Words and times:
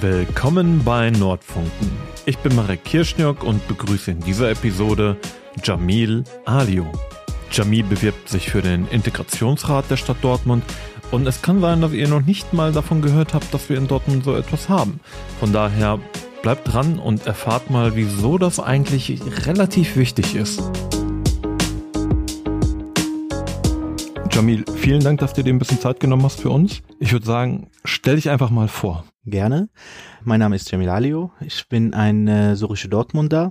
Willkommen 0.00 0.84
bei 0.84 1.10
Nordfunken. 1.10 1.90
Ich 2.24 2.38
bin 2.38 2.54
Marek 2.54 2.84
Kirschniok 2.84 3.42
und 3.42 3.66
begrüße 3.66 4.12
in 4.12 4.20
dieser 4.20 4.48
Episode 4.48 5.16
Jamil 5.64 6.22
Alio. 6.44 6.86
Jamil 7.50 7.82
bewirbt 7.82 8.28
sich 8.28 8.48
für 8.48 8.62
den 8.62 8.86
Integrationsrat 8.88 9.90
der 9.90 9.96
Stadt 9.96 10.18
Dortmund 10.22 10.62
und 11.10 11.26
es 11.26 11.42
kann 11.42 11.60
sein, 11.60 11.80
dass 11.80 11.92
ihr 11.92 12.06
noch 12.06 12.20
nicht 12.20 12.52
mal 12.52 12.70
davon 12.70 13.02
gehört 13.02 13.34
habt, 13.34 13.52
dass 13.52 13.68
wir 13.68 13.76
in 13.76 13.88
Dortmund 13.88 14.22
so 14.22 14.36
etwas 14.36 14.68
haben. 14.68 15.00
Von 15.40 15.52
daher 15.52 15.98
bleibt 16.42 16.72
dran 16.72 17.00
und 17.00 17.26
erfahrt 17.26 17.68
mal, 17.70 17.96
wieso 17.96 18.38
das 18.38 18.60
eigentlich 18.60 19.20
relativ 19.46 19.96
wichtig 19.96 20.36
ist. 20.36 20.62
Jamil, 24.38 24.64
vielen 24.76 25.02
Dank, 25.02 25.18
dass 25.18 25.32
du 25.32 25.42
dir 25.42 25.52
ein 25.52 25.58
bisschen 25.58 25.80
Zeit 25.80 25.98
genommen 25.98 26.22
hast 26.22 26.40
für 26.40 26.50
uns. 26.50 26.80
Ich 27.00 27.10
würde 27.10 27.26
sagen, 27.26 27.72
stell 27.82 28.14
dich 28.14 28.30
einfach 28.30 28.50
mal 28.50 28.68
vor. 28.68 29.04
Gerne. 29.24 29.68
Mein 30.22 30.38
Name 30.38 30.54
ist 30.54 30.70
Jamil 30.70 30.90
Alio. 30.90 31.32
Ich 31.40 31.68
bin 31.68 31.92
ein 31.92 32.28
äh, 32.28 32.54
syrischer 32.54 32.86
Dortmunder. 32.86 33.50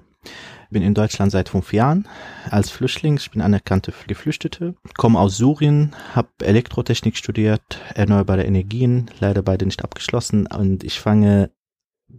Bin 0.70 0.84
in 0.84 0.94
Deutschland 0.94 1.34
seit 1.34 1.50
fünf 1.50 1.74
Jahren 1.74 2.08
als 2.50 2.70
Flüchtling. 2.70 3.18
Ich 3.18 3.32
bin 3.32 3.42
anerkannte 3.42 3.92
Geflüchtete. 4.08 4.76
Komme 4.96 5.20
aus 5.20 5.36
Syrien, 5.36 5.94
habe 6.16 6.30
Elektrotechnik 6.42 7.18
studiert, 7.18 7.82
erneuerbare 7.94 8.46
Energien, 8.46 9.12
leider 9.20 9.42
beide 9.42 9.66
nicht 9.66 9.84
abgeschlossen. 9.84 10.48
Und 10.48 10.86
ich 10.86 11.02
fange 11.02 11.52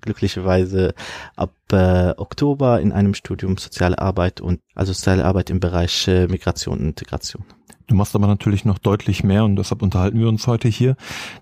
glücklicherweise 0.02 0.92
ab 1.36 1.54
äh, 1.72 2.10
Oktober 2.18 2.82
in 2.82 2.92
einem 2.92 3.14
Studium 3.14 3.56
Soziale 3.56 3.98
Arbeit 3.98 4.42
und 4.42 4.60
also 4.74 4.92
Soziale 4.92 5.24
Arbeit 5.24 5.48
im 5.48 5.58
Bereich 5.58 6.06
äh, 6.06 6.26
Migration 6.26 6.80
und 6.80 6.84
Integration. 6.84 7.46
Du 7.88 7.94
machst 7.94 8.14
aber 8.14 8.26
natürlich 8.26 8.66
noch 8.66 8.78
deutlich 8.78 9.24
mehr 9.24 9.44
und 9.44 9.56
deshalb 9.56 9.82
unterhalten 9.82 10.20
wir 10.20 10.28
uns 10.28 10.46
heute 10.46 10.68
hier, 10.68 10.94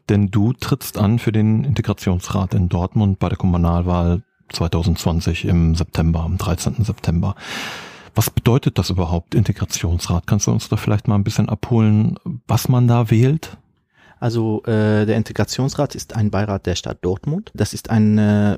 denn 0.09 0.29
du 0.29 0.53
trittst 0.53 0.97
an 0.97 1.19
für 1.19 1.33
den 1.33 1.65
Integrationsrat 1.65 2.55
in 2.55 2.69
Dortmund 2.69 3.19
bei 3.19 3.29
der 3.29 3.37
Kommunalwahl 3.37 4.23
2020 4.53 5.45
im 5.45 5.75
September, 5.75 6.21
am 6.21 6.39
13. 6.39 6.85
September. 6.85 7.35
Was 8.15 8.31
bedeutet 8.31 8.79
das 8.79 8.91
überhaupt, 8.91 9.35
Integrationsrat? 9.35 10.29
Kannst 10.29 10.47
du 10.47 10.53
uns 10.53 10.69
da 10.69 10.77
vielleicht 10.77 11.09
mal 11.09 11.17
ein 11.17 11.25
bisschen 11.25 11.49
abholen, 11.49 12.17
was 12.47 12.69
man 12.69 12.87
da 12.87 13.11
wählt? 13.11 13.59
Also 14.21 14.63
äh, 14.65 15.05
der 15.05 15.17
Integrationsrat 15.17 15.97
ist 15.97 16.15
ein 16.15 16.31
Beirat 16.31 16.65
der 16.67 16.77
Stadt 16.77 16.99
Dortmund. 17.03 17.51
Das 17.55 17.75
ist 17.75 17.91
ein 17.91 18.57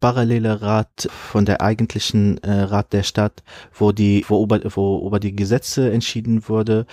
paralleler 0.00 0.62
Rat 0.62 1.08
von 1.10 1.44
der 1.44 1.60
eigentlichen 1.60 2.38
äh, 2.42 2.50
Rat 2.50 2.92
der 2.92 3.02
Stadt, 3.02 3.42
wo 3.72 3.92
die 3.92 4.24
wo 4.28 4.42
über, 4.42 4.60
wo 4.74 5.06
über 5.06 5.20
die 5.20 5.34
Gesetze 5.34 5.90
entschieden 5.90 6.48
wurde. 6.48 6.86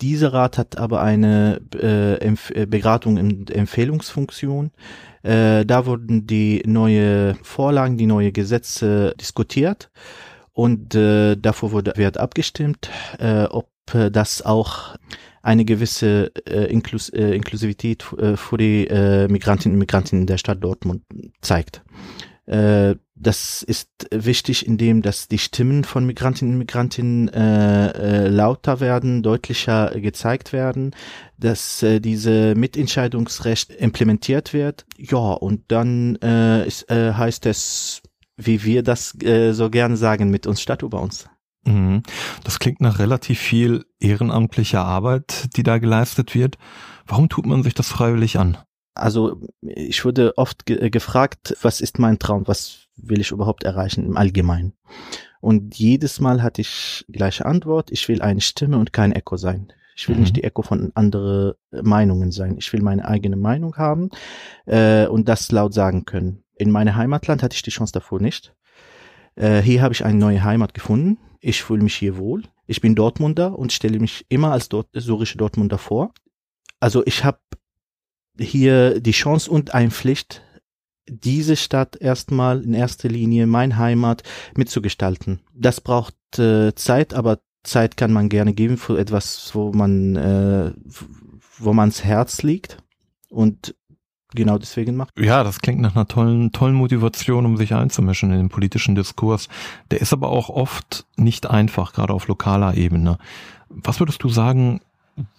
Dieser 0.00 0.32
Rat 0.32 0.58
hat 0.58 0.78
aber 0.78 1.02
eine 1.02 1.60
äh, 1.74 2.16
Empf 2.16 2.50
äh, 2.50 2.66
Beratung 2.66 3.16
in 3.16 3.46
Empfehlungsfunktion. 3.46 4.70
Äh, 5.22 5.64
da 5.64 5.86
wurden 5.86 6.26
die 6.26 6.62
neue 6.66 7.36
Vorlagen, 7.42 7.96
die 7.96 8.06
neue 8.06 8.32
Gesetze 8.32 9.14
diskutiert 9.20 9.90
und 10.52 10.94
äh, 10.94 11.36
davor 11.36 11.72
wurde 11.72 11.92
wird 11.96 12.18
abgestimmt, 12.18 12.90
äh, 13.18 13.44
ob 13.44 13.68
äh, 13.92 14.10
das 14.10 14.42
auch 14.42 14.96
eine 15.42 15.64
gewisse 15.64 16.32
äh, 16.48 16.72
Inklus 16.72 17.10
äh, 17.10 17.34
Inklusivität 17.34 18.04
äh, 18.18 18.36
für 18.36 18.56
die 18.56 18.86
äh, 18.86 19.28
Migrantinnen 19.28 19.74
und 19.74 19.80
Migranten 19.80 20.26
der 20.26 20.38
Stadt 20.38 20.62
Dortmund 20.64 21.02
zeigt. 21.42 21.82
Äh, 22.46 22.96
das 23.14 23.62
ist 23.62 23.88
wichtig, 24.10 24.66
indem 24.66 25.00
dass 25.00 25.28
die 25.28 25.38
Stimmen 25.38 25.84
von 25.84 26.04
Migrantinnen 26.04 26.54
und 26.54 26.58
Migrantinnen 26.58 27.28
äh, 27.28 27.90
äh, 28.26 28.28
lauter 28.28 28.80
werden, 28.80 29.22
deutlicher 29.22 29.92
gezeigt 30.00 30.52
werden, 30.52 30.94
dass 31.38 31.82
äh, 31.82 32.00
diese 32.00 32.54
Mitentscheidungsrecht 32.54 33.70
implementiert 33.70 34.52
wird. 34.52 34.84
Ja, 34.98 35.16
und 35.16 35.62
dann 35.68 36.16
äh, 36.16 36.66
ist, 36.66 36.90
äh, 36.90 37.14
heißt 37.14 37.46
es, 37.46 38.02
wie 38.36 38.64
wir 38.64 38.82
das 38.82 39.14
äh, 39.22 39.52
so 39.52 39.70
gerne 39.70 39.96
sagen, 39.96 40.30
mit 40.30 40.46
uns 40.46 40.60
statt 40.60 40.82
über 40.82 41.00
uns. 41.00 41.28
Mhm. 41.66 42.02
Das 42.42 42.58
klingt 42.58 42.80
nach 42.80 42.98
relativ 42.98 43.38
viel 43.38 43.84
ehrenamtlicher 44.00 44.84
Arbeit, 44.84 45.48
die 45.56 45.62
da 45.62 45.78
geleistet 45.78 46.34
wird. 46.34 46.58
Warum 47.06 47.28
tut 47.28 47.46
man 47.46 47.62
sich 47.62 47.74
das 47.74 47.88
freiwillig 47.88 48.38
an? 48.38 48.58
Also 48.94 49.40
ich 49.60 50.04
wurde 50.04 50.38
oft 50.38 50.66
ge 50.66 50.90
gefragt, 50.90 51.56
was 51.62 51.80
ist 51.80 51.98
mein 51.98 52.18
Traum, 52.18 52.46
was 52.46 52.86
will 52.96 53.20
ich 53.20 53.32
überhaupt 53.32 53.64
erreichen 53.64 54.06
im 54.06 54.16
Allgemeinen? 54.16 54.72
Und 55.40 55.76
jedes 55.76 56.20
Mal 56.20 56.42
hatte 56.42 56.60
ich 56.60 57.04
gleiche 57.08 57.44
Antwort, 57.44 57.90
ich 57.90 58.08
will 58.08 58.22
eine 58.22 58.40
Stimme 58.40 58.78
und 58.78 58.92
kein 58.92 59.12
Echo 59.12 59.36
sein. 59.36 59.72
Ich 59.96 60.08
will 60.08 60.16
mhm. 60.16 60.22
nicht 60.22 60.36
die 60.36 60.44
Echo 60.44 60.62
von 60.62 60.90
anderen 60.94 61.54
Meinungen 61.70 62.32
sein. 62.32 62.56
Ich 62.58 62.72
will 62.72 62.82
meine 62.82 63.04
eigene 63.06 63.36
Meinung 63.36 63.76
haben 63.76 64.10
äh, 64.66 65.06
und 65.06 65.28
das 65.28 65.52
laut 65.52 65.74
sagen 65.74 66.04
können. 66.04 66.42
In 66.56 66.70
meinem 66.70 66.96
Heimatland 66.96 67.42
hatte 67.42 67.54
ich 67.54 67.62
die 67.62 67.70
Chance 67.70 67.92
davor 67.92 68.20
nicht. 68.20 68.54
Äh, 69.36 69.60
hier 69.60 69.82
habe 69.82 69.92
ich 69.92 70.04
eine 70.04 70.18
neue 70.18 70.42
Heimat 70.42 70.74
gefunden. 70.74 71.18
Ich 71.40 71.62
fühle 71.62 71.82
mich 71.82 71.94
hier 71.94 72.16
wohl. 72.16 72.44
Ich 72.66 72.80
bin 72.80 72.94
Dortmunder 72.94 73.58
und 73.58 73.72
stelle 73.72 73.98
mich 73.98 74.24
immer 74.28 74.52
als 74.52 74.68
Dort 74.68 74.88
syrische 74.94 75.36
Dortmunder 75.36 75.78
vor. 75.78 76.12
Also 76.80 77.04
ich 77.06 77.24
habe 77.24 77.38
hier 78.38 79.00
die 79.00 79.12
Chance 79.12 79.50
und 79.50 79.74
eine 79.74 79.90
Pflicht, 79.90 80.42
diese 81.08 81.56
Stadt 81.56 81.96
erstmal 81.96 82.62
in 82.62 82.74
erster 82.74 83.08
Linie, 83.08 83.46
mein 83.46 83.76
Heimat, 83.76 84.22
mitzugestalten. 84.56 85.40
Das 85.52 85.80
braucht 85.80 86.14
äh, 86.38 86.74
Zeit, 86.74 87.14
aber 87.14 87.40
Zeit 87.62 87.96
kann 87.96 88.12
man 88.12 88.28
gerne 88.28 88.54
geben 88.54 88.76
für 88.76 88.98
etwas, 88.98 89.54
wo 89.54 89.72
man, 89.72 90.16
äh, 90.16 90.72
wo 91.58 91.72
man's 91.72 92.04
Herz 92.04 92.42
liegt 92.42 92.78
und 93.28 93.74
genau 94.34 94.58
deswegen 94.58 94.96
macht. 94.96 95.18
Ja, 95.18 95.44
das 95.44 95.60
klingt 95.60 95.80
nach 95.80 95.94
einer 95.94 96.06
tollen, 96.06 96.52
tollen 96.52 96.74
Motivation, 96.74 97.46
um 97.46 97.56
sich 97.56 97.74
einzumischen 97.74 98.30
in 98.30 98.38
den 98.38 98.48
politischen 98.48 98.94
Diskurs. 98.94 99.48
Der 99.90 100.00
ist 100.00 100.12
aber 100.12 100.28
auch 100.30 100.48
oft 100.48 101.06
nicht 101.16 101.48
einfach, 101.48 101.92
gerade 101.92 102.12
auf 102.12 102.26
lokaler 102.28 102.74
Ebene. 102.76 103.18
Was 103.68 104.00
würdest 104.00 104.22
du 104.22 104.28
sagen, 104.28 104.80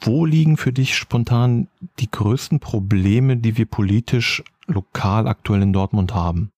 wo 0.02 0.26
liegen 0.26 0.58
für 0.58 0.72
dich 0.72 0.96
spontan 0.96 1.68
die 2.00 2.10
größten 2.10 2.60
Probleme, 2.60 3.38
die 3.38 3.58
wir 3.58 3.66
politisch 3.66 4.44
lokal 4.68 5.28
aktuell 5.28 5.62
in 5.62 5.74
Dortmund 5.74 6.14
haben? 6.14 6.52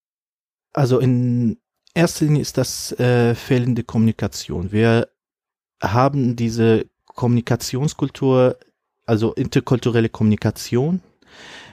Also 0.74 1.00
in 1.00 1.58
erster 1.94 2.26
Linie 2.26 2.42
ist 2.42 2.58
das 2.58 2.92
äh, 3.00 3.36
fehlende 3.36 3.84
Kommunikation. 3.84 4.72
Wir 4.72 5.08
haben 5.82 6.36
diese 6.36 6.86
Kommunikationskultur, 7.06 8.58
also 9.06 9.34
interkulturelle 9.34 10.10
Kommunikation, 10.10 11.02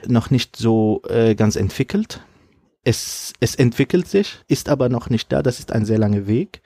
noch 0.07 0.31
nicht 0.31 0.55
so 0.55 1.01
äh, 1.07 1.35
ganz 1.35 1.55
entwickelt. 1.55 2.21
Es, 2.87 3.33
es 3.39 3.55
entwickelt 3.55 4.07
sich, 4.07 4.37
ist 4.47 4.69
aber 4.69 4.89
noch 4.89 5.09
nicht 5.09 5.31
da. 5.31 5.41
Das 5.41 5.57
ist 5.59 5.71
ein 5.71 5.85
sehr 5.85 5.97
langer 5.97 6.27
Weg. 6.27 6.61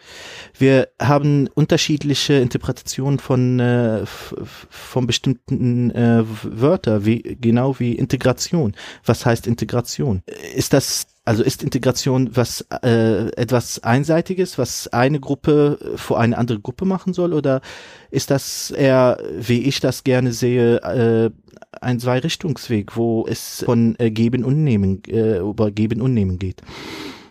Wir 0.57 0.90
haben 1.02 1.47
unterschiedliche 1.47 2.34
Interpretationen 2.34 3.19
von, 3.19 3.59
äh, 3.59 4.06
von 4.06 5.07
bestimmten 5.07 5.91
äh, 5.91 6.25
Wörter, 6.44 7.06
wie, 7.06 7.22
genau 7.40 7.80
wie 7.80 7.94
Integration. 7.94 8.75
Was 9.06 9.25
heißt 9.25 9.47
Integration? 9.47 10.22
Ist 10.53 10.74
das 10.74 11.07
also 11.29 11.44
ist 11.44 11.62
Integration 11.62 12.31
was 12.34 12.66
äh, 12.81 13.28
etwas 13.35 13.84
Einseitiges, 13.84 14.57
was 14.57 14.88
eine 14.88 15.19
Gruppe 15.19 15.78
vor 15.95 16.19
eine 16.19 16.35
andere 16.35 16.59
Gruppe 16.59 16.85
machen 16.85 17.13
soll, 17.13 17.34
oder 17.34 17.62
ist 18.09 18.31
das 18.31 18.72
eher, 18.72 19.19
wie 19.38 19.62
ich 19.62 19.79
das 19.79 20.03
gerne 20.03 20.34
sehe, 20.34 20.78
äh, 20.78 21.29
ein 21.81 22.00
Zwei-Richtungsweg, 22.00 22.97
wo 22.97 23.28
es 23.29 23.63
von 23.63 23.95
äh, 24.00 24.09
Geben 24.09 24.44
und 24.44 24.63
Nehmen 24.63 25.03
äh, 25.07 25.38
über 25.38 25.69
Geben 25.69 26.01
und 26.01 26.16
Nehmen 26.16 26.39
geht? 26.39 26.63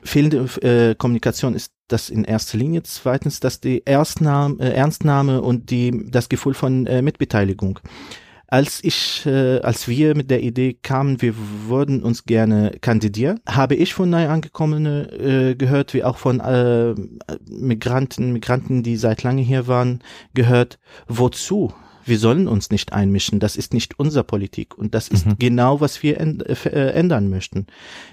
Fehlende 0.04 0.46
äh, 0.62 0.94
Kommunikation 0.94 1.56
ist 1.56 1.72
das 1.88 2.08
in 2.08 2.22
erster 2.22 2.56
Linie. 2.56 2.84
Zweitens, 2.84 3.40
dass 3.40 3.58
die 3.58 3.82
Erstnahme, 3.84 4.60
äh, 4.60 4.74
Ernstnahme 4.74 5.42
und 5.42 5.70
die 5.72 6.08
das 6.08 6.28
Gefühl 6.28 6.54
von 6.54 6.86
äh, 6.86 7.02
Mitbeteiligung 7.02 7.80
als 8.48 8.82
ich, 8.82 9.24
äh, 9.26 9.60
als 9.60 9.88
wir 9.88 10.16
mit 10.16 10.30
der 10.30 10.42
Idee 10.42 10.72
kamen, 10.74 11.20
wir 11.20 11.34
würden 11.68 12.02
uns 12.02 12.24
gerne 12.24 12.72
kandidieren, 12.80 13.40
habe 13.46 13.74
ich 13.74 13.92
von 13.92 14.08
neu 14.08 14.28
angekommene 14.28 15.12
äh, 15.12 15.54
gehört, 15.54 15.92
wie 15.92 16.02
auch 16.02 16.16
von 16.16 16.40
äh, 16.40 16.94
Migranten, 17.50 18.32
Migranten, 18.32 18.82
die 18.82 18.96
seit 18.96 19.22
lange 19.22 19.42
hier 19.42 19.66
waren, 19.66 20.00
gehört, 20.32 20.78
wozu? 21.06 21.72
Wir 22.08 22.18
sollen 22.18 22.48
uns 22.48 22.70
nicht 22.70 22.92
einmischen. 22.92 23.40
Das 23.40 23.56
ist 23.56 23.74
nicht 23.74 23.98
unser 23.98 24.22
Politik. 24.22 24.76
Und 24.76 24.94
das 24.94 25.08
ist 25.08 25.26
mhm. 25.26 25.36
genau, 25.38 25.80
was 25.80 26.02
wir 26.02 26.20
äh, 26.20 26.90
ändern 26.92 27.28
möchten. 27.30 27.66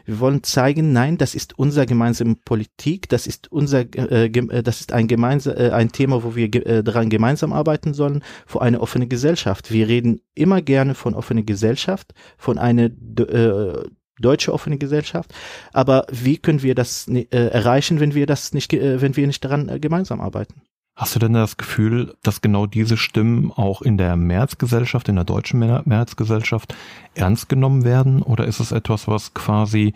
Wir 0.06 0.19
wollen 0.19 0.44
zeigen, 0.44 0.94
nein, 0.94 1.18
das 1.18 1.36
ist 1.36 1.57
unser 1.57 1.86
gemeinsame 1.86 2.36
Politik. 2.36 3.09
Das 3.09 3.27
ist 3.27 3.51
unser, 3.51 3.81
äh, 3.95 4.25
äh 4.27 4.63
das 4.63 4.81
ist 4.81 4.94
ein 4.94 5.07
gemeinsam, 5.07 5.56
äh, 5.57 5.69
ein 5.71 5.92
Thema, 5.92 6.24
wo 6.24 6.36
wir 6.36 6.53
äh, 6.53 6.83
daran 6.83 7.09
gemeinsam 7.09 7.53
arbeiten 7.53 7.94
sollen, 7.94 8.24
für 8.45 8.62
eine 8.62 8.81
offene 8.81 9.07
Gesellschaft. 9.07 9.71
Wir 9.71 9.88
reden 9.88 10.21
immer 10.33 10.62
gerne 10.62 10.95
von 10.95 11.13
offener 11.13 11.44
Gesellschaft, 11.44 12.13
von 12.38 12.57
einer, 12.57 12.86
äh, 12.86 13.83
deutsche 14.19 14.53
offene 14.53 14.77
Gesellschaft. 14.77 15.33
Aber 15.74 16.06
wie 16.09 16.38
können 16.38 16.62
wir 16.62 16.75
das 16.75 17.07
äh, 17.07 17.25
erreichen, 17.30 18.00
wenn 18.00 18.13
wir 18.13 18.25
das 18.25 18.53
nicht, 18.53 18.74
äh, 18.74 19.01
wenn 19.01 19.15
wir 19.15 19.27
nicht 19.27 19.44
daran 19.44 19.69
äh, 19.69 19.80
gemeinsam 19.80 20.21
arbeiten? 20.21 20.62
Hast 20.97 21.13
du 21.13 21.19
denn 21.19 21.33
das 21.33 21.57
Gefühl, 21.57 22.15
dass 22.24 22.39
genau 22.39 22.68
diese 22.68 22.95
Stimmen 22.95 23.51
auch 23.51 23.81
in 23.81 23.97
der 23.97 24.15
Mehrheitsgesellschaft, 24.15 25.09
in 25.09 25.15
der 25.15 25.25
deutschen 25.25 25.59
Mehrheitsgesellschaft 25.59 26.74
ernst 27.15 27.50
genommen 27.50 27.83
werden? 27.83 28.21
Oder 28.21 28.45
ist 28.45 28.62
es 28.62 28.71
etwas, 28.71 29.06
was 29.06 29.33
quasi 29.33 29.94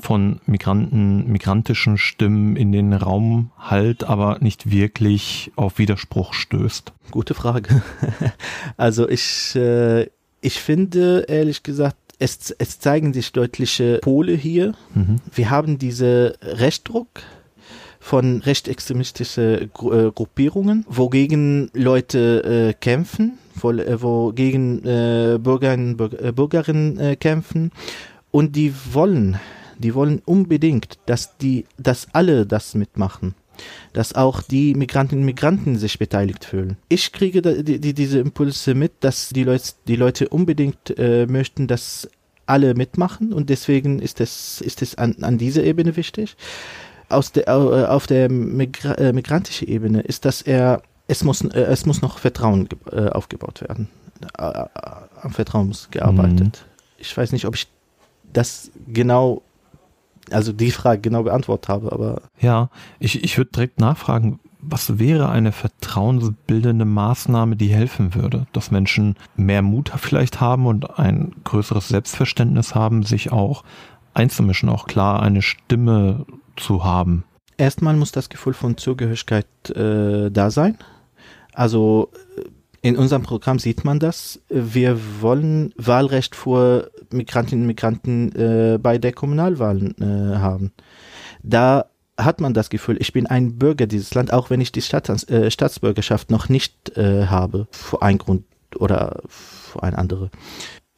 von 0.00 0.40
Migranten, 0.46 1.30
migrantischen 1.30 1.98
Stimmen 1.98 2.56
in 2.56 2.72
den 2.72 2.94
Raum 2.94 3.50
halt, 3.58 4.04
aber 4.04 4.38
nicht 4.40 4.70
wirklich 4.70 5.52
auf 5.54 5.78
Widerspruch 5.78 6.32
stößt? 6.32 6.94
Gute 7.10 7.34
Frage. 7.34 7.82
Also 8.78 9.08
ich, 9.08 9.54
äh, 9.54 10.08
ich 10.40 10.60
finde 10.60 11.26
ehrlich 11.28 11.62
gesagt, 11.62 11.96
es, 12.18 12.52
es 12.52 12.78
zeigen 12.78 13.12
sich 13.12 13.32
deutliche 13.32 13.98
Pole 13.98 14.32
hier. 14.32 14.72
Mhm. 14.94 15.20
Wir 15.34 15.50
haben 15.50 15.78
diese 15.78 16.38
Rechtsdruck 16.40 17.08
von 18.08 18.40
rechtsextremistischen 18.40 19.70
Gru 19.74 19.92
äh, 19.92 20.10
Gruppierungen, 20.10 20.86
wogegen 20.88 21.70
Leute 21.74 22.70
äh, 22.70 22.72
kämpfen, 22.72 23.38
wo, 23.54 23.70
äh, 23.70 24.00
wogegen 24.00 24.80
Bürgerinnen, 24.80 25.98
Bürger, 25.98 26.32
Bürgerinnen 26.32 27.18
kämpfen. 27.18 27.70
Und 28.30 28.56
die 28.56 28.72
wollen, 28.92 29.38
die 29.78 29.94
wollen 29.94 30.22
unbedingt, 30.24 30.98
dass 31.04 31.36
die, 31.36 31.66
dass 31.76 32.08
alle 32.12 32.46
das 32.46 32.74
mitmachen 32.74 33.34
dass 33.92 34.14
auch 34.14 34.40
die 34.40 34.74
Migrantinnen 34.74 35.24
und 35.24 35.26
Migranten 35.26 35.76
sich 35.76 35.98
beteiligt 35.98 36.44
fühlen. 36.44 36.76
Ich 36.88 37.10
kriege 37.10 37.42
die, 37.42 37.80
die, 37.80 37.92
diese 37.92 38.20
Impulse 38.20 38.76
mit, 38.76 38.92
dass 39.00 39.30
die 39.30 39.42
Leute, 39.42 39.72
die 39.88 39.96
Leute 39.96 40.28
unbedingt 40.28 40.96
äh, 40.96 41.26
möchten, 41.26 41.66
dass 41.66 42.08
alle 42.46 42.74
mitmachen. 42.74 43.32
Und 43.32 43.50
deswegen 43.50 43.98
ist 43.98 44.20
es, 44.20 44.60
ist 44.60 44.80
es 44.80 44.94
an, 44.94 45.16
an 45.22 45.38
dieser 45.38 45.64
Ebene 45.64 45.96
wichtig 45.96 46.36
aus 47.08 47.32
der, 47.32 47.48
äh, 47.48 47.86
auf 47.86 48.06
der 48.06 48.30
Migra 48.30 48.94
äh, 48.94 49.12
migrantischen 49.12 49.68
Ebene 49.68 50.00
ist, 50.00 50.24
dass 50.24 50.42
er, 50.42 50.82
es 51.06 51.24
muss, 51.24 51.42
äh, 51.42 51.60
es 51.60 51.86
muss 51.86 52.02
noch 52.02 52.18
Vertrauen 52.18 52.68
aufgebaut 53.12 53.62
werden. 53.62 53.88
Am 54.36 55.30
Vertrauen 55.30 55.68
muss 55.68 55.90
gearbeitet. 55.90 56.40
Mhm. 56.40 56.52
Ich 56.98 57.16
weiß 57.16 57.32
nicht, 57.32 57.46
ob 57.46 57.54
ich 57.54 57.68
das 58.32 58.70
genau, 58.88 59.42
also 60.30 60.52
die 60.52 60.72
Frage 60.72 61.00
genau 61.00 61.22
beantwortet 61.22 61.68
habe, 61.68 61.92
aber. 61.92 62.22
Ja, 62.40 62.68
ich, 62.98 63.22
ich 63.22 63.38
würde 63.38 63.52
direkt 63.52 63.80
nachfragen, 63.80 64.40
was 64.60 64.98
wäre 64.98 65.28
eine 65.28 65.52
vertrauensbildende 65.52 66.84
Maßnahme, 66.84 67.56
die 67.56 67.68
helfen 67.68 68.14
würde, 68.14 68.46
dass 68.52 68.70
Menschen 68.70 69.16
mehr 69.36 69.62
Mut 69.62 69.92
vielleicht 69.96 70.40
haben 70.40 70.66
und 70.66 70.98
ein 70.98 71.32
größeres 71.44 71.88
Selbstverständnis 71.88 72.74
haben, 72.74 73.04
sich 73.04 73.30
auch 73.30 73.62
einzumischen, 74.18 74.68
auch 74.68 74.86
klar 74.86 75.22
eine 75.22 75.42
Stimme 75.42 76.26
zu 76.56 76.84
haben? 76.84 77.24
Erstmal 77.56 77.96
muss 77.96 78.12
das 78.12 78.28
Gefühl 78.28 78.54
von 78.54 78.76
Zugehörigkeit 78.76 79.46
äh, 79.70 80.30
da 80.30 80.50
sein. 80.50 80.78
Also 81.52 82.10
äh, 82.36 82.42
in 82.80 82.96
unserem 82.96 83.22
Programm 83.22 83.58
sieht 83.58 83.84
man 83.84 83.98
das. 83.98 84.40
Wir 84.48 84.98
wollen 85.20 85.74
Wahlrecht 85.76 86.36
für 86.36 86.90
Migrantinnen 87.10 87.64
und 87.64 87.66
Migranten 87.66 88.32
äh, 88.36 88.78
bei 88.78 88.98
der 88.98 89.12
Kommunalwahlen 89.12 89.96
äh, 90.00 90.36
haben. 90.38 90.72
Da 91.42 91.86
hat 92.16 92.40
man 92.40 92.54
das 92.54 92.70
Gefühl, 92.70 92.96
ich 93.00 93.12
bin 93.12 93.26
ein 93.26 93.58
Bürger 93.58 93.86
dieses 93.86 94.14
Land, 94.14 94.32
auch 94.32 94.50
wenn 94.50 94.60
ich 94.60 94.72
die 94.72 94.82
Stadt, 94.82 95.08
äh, 95.30 95.50
Staatsbürgerschaft 95.50 96.30
noch 96.30 96.48
nicht 96.48 96.96
äh, 96.96 97.26
habe, 97.26 97.66
für 97.70 98.02
einen 98.02 98.18
Grund 98.18 98.44
oder 98.76 99.22
für 99.28 99.82
ein 99.82 99.94
andere. 99.94 100.30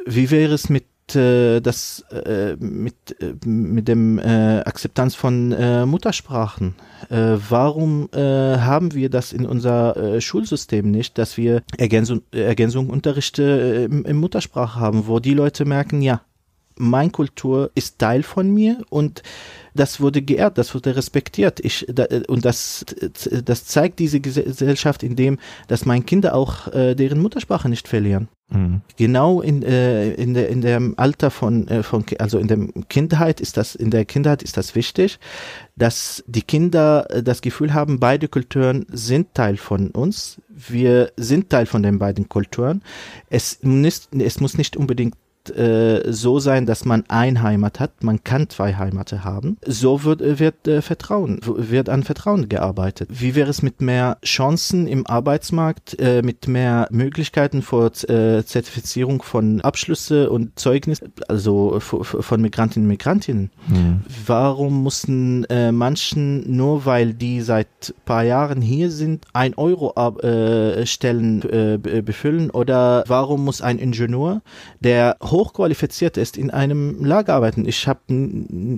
Wie 0.06 0.31
wäre 0.31 0.55
es 0.55 0.69
mit 0.69 0.84
äh, 1.17 1.61
das 1.61 2.05
äh, 2.11 2.57
mit 2.57 2.95
äh, 3.21 3.35
mit 3.47 3.89
dem 3.89 4.19
äh, 4.19 4.61
Akzeptanz 4.61 5.15
von 5.15 5.53
äh, 5.53 5.87
Muttersprachen. 5.87 6.75
Äh, 7.09 7.37
warum 7.49 8.09
äh, 8.12 8.59
haben 8.59 8.95
wir 8.95 9.11
das 9.11 9.33
in 9.33 9.47
unser 9.47 9.97
äh, 9.97 10.21
Schulsystem 10.21 10.91
nicht, 10.91 11.19
dass 11.19 11.37
wir 11.37 11.62
Ergänzung 11.77 12.23
Ergänzungsunterrichte 12.33 13.43
äh, 13.43 13.85
im, 13.85 14.17
Muttersprache 14.17 14.79
haben, 14.79 15.07
wo 15.07 15.19
die 15.19 15.35
Leute 15.35 15.65
merken, 15.65 16.03
ja, 16.03 16.23
mein 16.77 17.12
Kultur 17.12 17.71
ist 17.75 17.99
Teil 17.99 18.23
von 18.23 18.51
mir 18.51 18.83
und 18.89 19.23
das 19.75 20.01
wurde 20.01 20.23
geehrt, 20.23 20.59
das 20.59 20.75
wurde 20.75 20.97
respektiert. 20.97 21.61
Ich, 21.61 21.87
da, 21.89 22.07
und 22.27 22.45
das, 22.45 22.85
das 23.45 23.67
zeigt 23.67 23.99
diese 23.99 24.21
Gesellschaft, 24.21 25.03
indem, 25.03 25.39
dass 25.69 25.87
meine 25.87 26.05
Kinder 26.05 26.35
auch 26.35 26.69
äh, 26.69 26.95
deren 26.95 27.21
Muttersprache 27.21 27.69
nicht 27.69 27.87
verlieren. 27.87 28.29
Mhm. 28.50 28.81
Genau 28.97 29.41
in, 29.41 29.62
äh, 29.62 30.12
in, 30.14 30.35
der, 30.35 30.49
in 30.49 30.61
dem 30.61 30.94
Alter 30.99 31.31
von, 31.31 31.69
äh, 31.69 31.82
von, 31.82 32.05
also 32.19 32.38
in 32.38 32.49
der 32.49 32.58
Kindheit 32.88 33.41
ist 33.41 33.56
das, 33.56 33.75
in 33.75 33.91
der 33.91 34.05
Kindheit 34.05 34.43
ist 34.43 34.56
das 34.56 34.75
wichtig, 34.75 35.19
dass 35.76 36.25
die 36.26 36.43
Kinder 36.43 37.06
äh, 37.11 37.23
das 37.23 37.43
Gefühl 37.43 37.75
haben, 37.75 38.00
beide 38.00 38.29
Kulturen 38.29 38.87
sind 38.91 39.35
Teil 39.35 39.56
von 39.56 39.91
uns. 39.91 40.41
Wir 40.49 41.12
sind 41.17 41.50
Teil 41.50 41.67
von 41.67 41.82
den 41.82 41.99
beiden 41.99 42.29
Kulturen. 42.29 42.82
Es, 43.29 43.62
nicht, 43.62 44.08
es 44.14 44.41
muss 44.41 44.58
nicht 44.58 44.76
unbedingt 44.76 45.14
äh, 45.56 46.12
so 46.12 46.38
sein, 46.38 46.67
dass 46.67 46.85
man 46.85 47.05
ein 47.08 47.43
Heimat 47.43 47.81
hat. 47.81 48.02
Man 48.02 48.25
kann 48.25 48.49
zwei 48.49 48.75
Heimate 48.75 49.25
haben. 49.25 49.56
So 49.67 50.05
wird, 50.05 50.23
äh, 50.23 50.38
wird 50.38 50.69
äh, 50.69 50.82
Vertrauen, 50.82 51.41
wird 51.44 51.88
an 51.88 52.02
Vertrauen 52.02 52.49
gearbeitet. 52.49 53.08
Wie 53.12 53.35
wäre 53.35 53.50
es 53.50 53.62
mit 53.62 53.81
mehr 53.81 54.19
Chancen 54.25 54.87
im 54.87 55.06
Arbeitsmarkt, 55.06 55.99
äh, 56.00 56.23
mit 56.23 56.49
mehr 56.49 56.88
Möglichkeiten 56.91 57.62
vor 57.62 57.87
äh, 58.08 58.43
Zertifizierung 58.44 59.23
von 59.23 59.61
Abschlüsse 59.61 60.31
und 60.31 60.58
Zeugnis, 60.58 61.00
also 61.29 61.79
von 61.81 62.41
Migrantinnen 62.41 62.87
und 62.87 62.93
Migrantinnen? 62.93 63.50
Mhm. 63.69 64.00
Warum 64.26 64.82
mussten 64.82 65.47
manchen, 65.73 66.56
nur 66.56 66.85
weil 66.85 67.14
die 67.14 67.41
seit 67.41 67.94
paar 68.05 68.23
Jahren 68.23 68.61
hier 68.61 68.91
sind, 68.91 69.26
ein 69.32 69.55
Euro 69.55 69.94
Stellen 70.85 71.41
befüllen? 72.05 72.50
Oder 72.50 73.05
warum 73.06 73.44
muss 73.44 73.62
ein 73.62 73.79
Ingenieur, 73.79 74.43
der 74.81 75.17
hochqualifiziert 75.40 76.16
ist, 76.16 76.37
in 76.37 76.50
einem 76.50 77.04
Lager 77.04 77.34
arbeiten. 77.34 77.66
Ich 77.66 77.88
habe, 77.88 78.00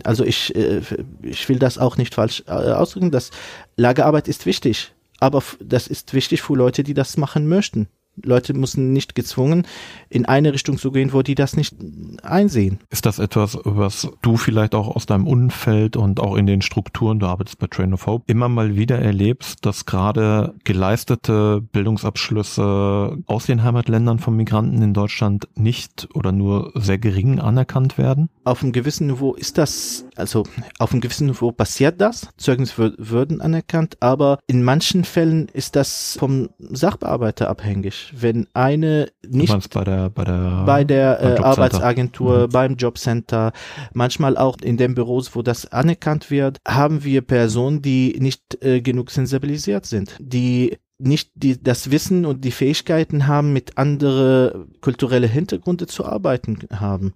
also 0.04 0.24
ich, 0.24 0.54
äh, 0.54 0.80
ich 1.22 1.48
will 1.48 1.58
das 1.58 1.76
auch 1.76 1.96
nicht 1.96 2.14
falsch 2.14 2.44
äh, 2.46 2.52
ausdrücken, 2.52 3.10
dass 3.10 3.30
Lagerarbeit 3.76 4.28
ist 4.28 4.46
wichtig, 4.46 4.92
aber 5.18 5.42
das 5.60 5.88
ist 5.88 6.14
wichtig 6.14 6.42
für 6.42 6.54
Leute, 6.54 6.84
die 6.84 6.94
das 6.94 7.16
machen 7.16 7.48
möchten. 7.48 7.88
Leute 8.22 8.54
müssen 8.54 8.92
nicht 8.92 9.14
gezwungen, 9.14 9.66
in 10.10 10.26
eine 10.26 10.52
Richtung 10.52 10.78
zu 10.78 10.92
gehen, 10.92 11.12
wo 11.12 11.22
die 11.22 11.34
das 11.34 11.56
nicht 11.56 11.74
einsehen. 12.22 12.78
Ist 12.90 13.06
das 13.06 13.18
etwas, 13.18 13.58
was 13.64 14.08
du 14.20 14.36
vielleicht 14.36 14.74
auch 14.74 14.94
aus 14.94 15.06
deinem 15.06 15.26
Umfeld 15.26 15.96
und 15.96 16.20
auch 16.20 16.36
in 16.36 16.46
den 16.46 16.62
Strukturen, 16.62 17.18
du 17.18 17.26
arbeitest 17.26 17.58
bei 17.58 17.66
Train 17.66 17.94
of 17.94 18.06
Hope, 18.06 18.24
immer 18.26 18.48
mal 18.48 18.76
wieder 18.76 18.98
erlebst, 18.98 19.64
dass 19.64 19.86
gerade 19.86 20.54
geleistete 20.64 21.62
Bildungsabschlüsse 21.72 23.18
aus 23.26 23.46
den 23.46 23.62
Heimatländern 23.62 24.18
von 24.18 24.36
Migranten 24.36 24.82
in 24.82 24.94
Deutschland 24.94 25.48
nicht 25.54 26.08
oder 26.14 26.32
nur 26.32 26.72
sehr 26.74 26.98
gering 26.98 27.40
anerkannt 27.40 27.98
werden? 27.98 28.28
Auf 28.44 28.62
einem 28.62 28.72
gewissen 28.72 29.06
Niveau 29.06 29.34
ist 29.34 29.56
das, 29.58 30.04
also 30.16 30.44
auf 30.78 30.92
einem 30.92 31.00
gewissen 31.00 31.26
Niveau 31.28 31.52
passiert 31.52 32.00
das, 32.00 32.28
Zeugnisse 32.36 32.94
würden 32.98 33.40
anerkannt, 33.40 33.96
aber 34.00 34.38
in 34.46 34.62
manchen 34.62 35.04
Fällen 35.04 35.48
ist 35.48 35.76
das 35.76 36.16
vom 36.18 36.50
Sachbearbeiter 36.58 37.48
abhängig 37.48 38.12
wenn 38.12 38.46
eine 38.54 39.08
nicht 39.26 39.70
bei 39.70 39.84
der 39.84 40.10
bei 40.10 40.24
der 40.24 40.62
bei 40.64 40.84
der 40.84 41.20
äh, 41.20 41.42
Arbeitsagentur, 41.42 42.46
mhm. 42.46 42.50
beim 42.50 42.76
Jobcenter, 42.76 43.52
manchmal 43.92 44.36
auch 44.36 44.58
in 44.62 44.76
den 44.76 44.94
Büros, 44.94 45.34
wo 45.34 45.42
das 45.42 45.70
anerkannt 45.70 46.30
wird, 46.30 46.58
haben 46.66 47.04
wir 47.04 47.22
Personen, 47.22 47.82
die 47.82 48.16
nicht 48.18 48.62
äh, 48.62 48.80
genug 48.80 49.10
sensibilisiert 49.10 49.86
sind, 49.86 50.16
die 50.18 50.78
nicht 50.98 51.30
die, 51.34 51.60
das 51.60 51.90
Wissen 51.90 52.24
und 52.24 52.44
die 52.44 52.52
Fähigkeiten 52.52 53.26
haben, 53.26 53.52
mit 53.52 53.76
andere 53.76 54.66
kulturelle 54.80 55.26
Hintergründe 55.26 55.86
zu 55.86 56.06
arbeiten 56.06 56.58
haben. 56.72 57.12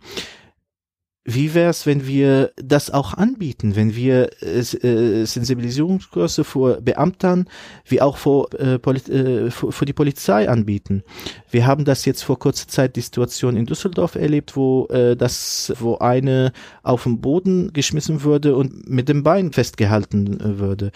Wie 1.28 1.54
wäre 1.54 1.70
es, 1.70 1.86
wenn 1.86 2.06
wir 2.06 2.52
das 2.54 2.92
auch 2.92 3.12
anbieten, 3.14 3.74
wenn 3.74 3.96
wir 3.96 4.30
äh, 4.42 4.60
äh, 4.60 5.24
Sensibilisierungskurse 5.24 6.44
für 6.44 6.80
Beamtern 6.80 7.48
wie 7.84 8.00
auch 8.00 8.16
für, 8.16 8.48
äh, 8.56 8.74
äh, 8.76 9.50
für, 9.50 9.72
für, 9.72 9.84
die 9.84 9.92
Polizei 9.92 10.48
anbieten? 10.48 11.02
Wir 11.50 11.66
haben 11.66 11.84
das 11.84 12.04
jetzt 12.04 12.22
vor 12.22 12.38
kurzer 12.38 12.68
Zeit 12.68 12.94
die 12.94 13.00
Situation 13.00 13.56
in 13.56 13.66
Düsseldorf 13.66 14.14
erlebt, 14.14 14.54
wo 14.54 14.86
äh, 14.86 15.16
das, 15.16 15.72
wo 15.80 15.96
eine 15.98 16.52
auf 16.84 17.02
den 17.02 17.20
Boden 17.20 17.72
geschmissen 17.72 18.22
würde 18.22 18.54
und 18.54 18.88
mit 18.88 19.08
dem 19.08 19.24
Bein 19.24 19.52
festgehalten 19.52 20.38
äh, 20.38 20.58
würde. 20.60 20.92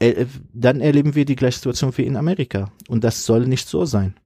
Äh, 0.00 0.26
dann 0.52 0.82
erleben 0.82 1.14
wir 1.14 1.24
die 1.24 1.36
gleiche 1.36 1.56
Situation 1.56 1.96
wie 1.96 2.04
in 2.04 2.18
Amerika 2.18 2.70
und 2.88 3.04
das 3.04 3.24
soll 3.24 3.46
nicht 3.46 3.68
so 3.68 3.86
sein. 3.86 4.16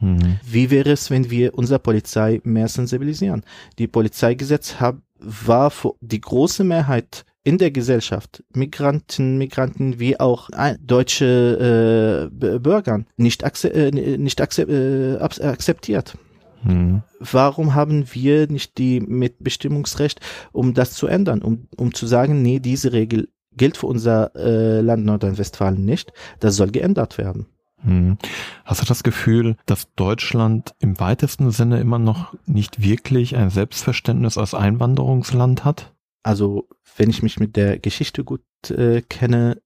Mhm. 0.00 0.38
Wie 0.44 0.70
wäre 0.70 0.92
es, 0.92 1.10
wenn 1.10 1.30
wir 1.30 1.54
unsere 1.54 1.78
Polizei 1.78 2.40
mehr 2.44 2.68
sensibilisieren? 2.68 3.42
Die 3.78 3.86
Polizeigesetz 3.86 4.76
hab, 4.80 4.98
war 5.18 5.70
für 5.70 5.94
die 6.00 6.20
große 6.20 6.64
Mehrheit 6.64 7.24
in 7.44 7.58
der 7.58 7.70
Gesellschaft, 7.70 8.42
Migranten, 8.54 9.38
Migranten 9.38 10.00
wie 10.00 10.18
auch 10.18 10.50
deutsche 10.80 12.28
äh, 12.32 12.58
Bürger, 12.58 13.04
nicht, 13.16 13.44
äh, 13.64 14.18
nicht 14.18 14.40
äh, 14.40 15.16
akzeptiert. 15.16 16.18
Mhm. 16.64 17.02
Warum 17.20 17.74
haben 17.74 18.04
wir 18.12 18.48
nicht 18.48 18.78
die 18.78 19.00
Mitbestimmungsrecht, 19.00 20.20
um 20.52 20.74
das 20.74 20.94
zu 20.94 21.06
ändern, 21.06 21.40
um, 21.40 21.68
um 21.76 21.94
zu 21.94 22.06
sagen, 22.06 22.42
nee, 22.42 22.58
diese 22.58 22.92
Regel 22.92 23.28
gilt 23.56 23.76
für 23.76 23.86
unser 23.86 24.34
äh, 24.34 24.80
Land 24.80 25.04
Nordrhein-Westfalen 25.04 25.84
nicht. 25.84 26.12
Das 26.40 26.56
soll 26.56 26.70
geändert 26.70 27.16
werden. 27.16 27.46
Hm. 27.86 28.18
Hast 28.64 28.82
du 28.82 28.86
das 28.86 29.02
Gefühl, 29.02 29.56
dass 29.64 29.94
Deutschland 29.94 30.74
im 30.80 30.98
weitesten 30.98 31.50
Sinne 31.52 31.80
immer 31.80 31.98
noch 31.98 32.34
nicht 32.44 32.82
wirklich 32.82 33.36
ein 33.36 33.50
Selbstverständnis 33.50 34.36
als 34.36 34.54
Einwanderungsland 34.54 35.64
hat? 35.64 35.94
Also, 36.24 36.68
wenn 36.96 37.10
ich 37.10 37.22
mich 37.22 37.38
mit 37.38 37.54
der 37.54 37.78
Geschichte 37.78 38.24
gut 38.24 38.42
äh, 38.68 39.02
kenne, 39.02 39.62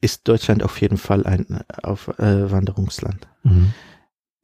ist 0.00 0.26
Deutschland 0.26 0.64
auf 0.64 0.80
jeden 0.80 0.96
Fall 0.96 1.24
ein 1.26 1.60
Aufwanderungsland. 1.82 3.28
Äh, 3.44 3.48
mhm. 3.48 3.74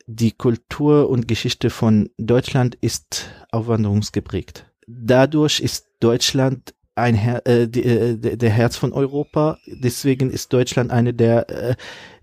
Die 0.07 0.31
Kultur 0.31 1.11
und 1.11 1.27
Geschichte 1.27 1.69
von 1.69 2.11
Deutschland 2.17 2.77
ist 2.77 3.29
aufwanderungsgeprägt. 3.51 4.71
Dadurch 4.87 5.59
ist 5.59 5.89
Deutschland 5.99 6.76
ein 6.97 7.15
Her 7.15 7.47
äh, 7.47 7.69
die, 7.69 7.85
äh, 7.85 8.37
der 8.37 8.51
Herz 8.51 8.77
von 8.77 8.93
Europa. 8.93 9.59
Deswegen 9.67 10.31
ist 10.31 10.53
Deutschland 10.53 10.91
eine 10.91 11.15
der 11.15 11.49
äh, 11.51 11.75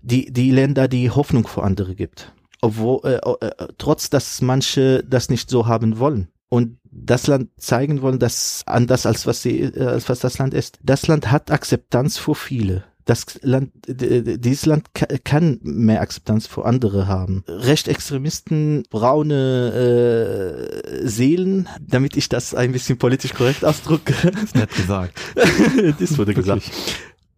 die 0.02 0.32
die 0.32 0.50
Länder, 0.50 0.88
die 0.88 1.10
Hoffnung 1.10 1.46
für 1.46 1.62
andere 1.62 1.94
gibt. 1.94 2.32
Obwohl 2.60 3.00
äh, 3.04 3.46
äh, 3.46 3.68
trotz 3.78 4.10
dass 4.10 4.42
manche 4.42 5.02
das 5.04 5.30
nicht 5.30 5.48
so 5.48 5.66
haben 5.66 5.98
wollen 5.98 6.28
und 6.48 6.78
das 6.90 7.26
Land 7.26 7.50
zeigen 7.56 8.02
wollen, 8.02 8.18
dass 8.18 8.62
anders 8.66 9.06
als 9.06 9.26
was 9.26 9.42
sie 9.42 9.60
äh, 9.60 9.84
als 9.84 10.08
was 10.08 10.20
das 10.20 10.38
Land 10.38 10.54
ist. 10.54 10.78
Das 10.82 11.06
Land 11.06 11.30
hat 11.30 11.50
Akzeptanz 11.50 12.18
für 12.18 12.34
viele 12.34 12.84
das 13.04 13.38
Land, 13.42 13.70
dieses 13.86 14.66
Land 14.66 14.88
kann 15.24 15.60
mehr 15.62 16.00
Akzeptanz 16.00 16.46
für 16.46 16.64
andere 16.64 17.06
haben. 17.06 17.44
Rechtsextremisten, 17.48 18.84
braune 18.90 19.72
äh, 21.02 21.06
Seelen, 21.06 21.68
damit 21.80 22.16
ich 22.16 22.28
das 22.28 22.54
ein 22.54 22.72
bisschen 22.72 22.98
politisch 22.98 23.34
korrekt 23.34 23.64
ausdrücke. 23.64 24.14
Das 24.30 24.42
ist 24.44 24.54
nett 24.54 24.74
gesagt. 24.74 25.20
das 25.98 26.18
wurde 26.18 26.34
gesagt. 26.34 26.70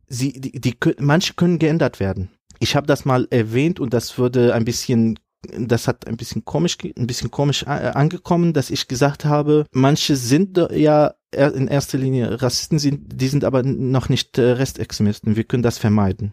Sie, 0.09 0.41
die, 0.41 0.61
die, 0.61 0.77
manche 0.99 1.35
können 1.35 1.59
geändert 1.59 1.99
werden. 1.99 2.31
Ich 2.59 2.77
habe 2.77 2.87
das 2.87 3.05
mal 3.05 3.27
erwähnt 3.31 3.81
und 3.81 3.93
das 3.93 4.19
würde 4.19 4.55
ein 4.55 4.65
bisschen 4.65 5.19
das 5.59 5.89
hat 5.89 6.07
ein 6.07 6.17
bisschen 6.17 6.45
komisch, 6.45 6.79
ein 6.83 7.07
bisschen 7.07 7.31
komisch 7.31 7.65
äh, 7.65 7.93
angekommen, 7.95 8.53
dass 8.53 8.71
ich 8.71 8.89
gesagt 8.89 9.25
habe, 9.25 9.67
manche 9.73 10.17
sind 10.17 10.59
ja 10.73 11.15
in 11.33 11.69
erster 11.69 11.99
Linie 11.99 12.41
Rassisten, 12.41 12.79
sind, 12.79 13.21
die 13.21 13.29
sind 13.29 13.45
aber 13.45 13.63
noch 13.63 14.09
nicht 14.09 14.39
äh, 14.39 14.53
Restextremisten. 14.53 15.37
Wir 15.37 15.45
können 15.45 15.63
das 15.63 15.79
vermeiden. 15.79 16.33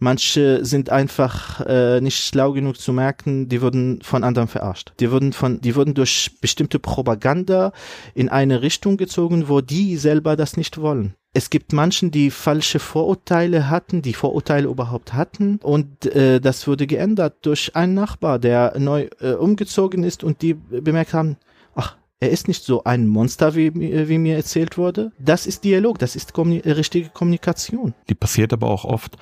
Manche 0.00 0.64
sind 0.64 0.90
einfach 0.90 1.60
äh, 1.66 2.00
nicht 2.00 2.24
schlau 2.24 2.52
genug 2.52 2.78
zu 2.78 2.92
merken, 2.92 3.48
die 3.48 3.60
wurden 3.60 4.00
von 4.02 4.22
anderen 4.22 4.46
verarscht. 4.46 4.92
Die 5.00 5.10
wurden 5.10 5.32
von, 5.32 5.60
die 5.60 5.74
wurden 5.74 5.94
durch 5.94 6.38
bestimmte 6.40 6.78
Propaganda 6.78 7.72
in 8.14 8.28
eine 8.28 8.62
Richtung 8.62 8.96
gezogen, 8.96 9.48
wo 9.48 9.60
die 9.60 9.96
selber 9.96 10.36
das 10.36 10.56
nicht 10.56 10.78
wollen 10.78 11.14
es 11.38 11.50
gibt 11.50 11.72
Menschen, 11.72 12.10
die 12.10 12.32
falsche 12.32 12.80
Vorurteile 12.80 13.70
hatten, 13.70 14.02
die 14.02 14.12
Vorurteile 14.12 14.66
überhaupt 14.66 15.14
hatten 15.14 15.60
und 15.62 16.04
äh, 16.06 16.40
das 16.40 16.66
wurde 16.66 16.88
geändert 16.88 17.36
durch 17.42 17.76
einen 17.76 17.94
Nachbar, 17.94 18.40
der 18.40 18.76
neu 18.76 19.08
äh, 19.20 19.34
umgezogen 19.34 20.02
ist 20.02 20.24
und 20.24 20.42
die 20.42 20.54
bemerkt 20.54 21.14
haben, 21.14 21.36
ach, 21.76 21.96
er 22.18 22.30
ist 22.30 22.48
nicht 22.48 22.64
so 22.64 22.82
ein 22.82 23.06
Monster, 23.06 23.54
wie, 23.54 23.72
wie 23.72 24.18
mir 24.18 24.34
erzählt 24.34 24.76
wurde. 24.76 25.12
Das 25.20 25.46
ist 25.46 25.62
Dialog, 25.62 26.00
das 26.00 26.16
ist 26.16 26.32
kommuni 26.32 26.58
richtige 26.58 27.08
Kommunikation. 27.10 27.94
Die 28.08 28.16
passiert 28.16 28.52
aber 28.52 28.68
auch 28.68 28.84
oft, 28.84 29.16